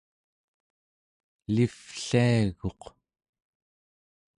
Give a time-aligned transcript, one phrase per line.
[1.47, 2.81] elivvliaguq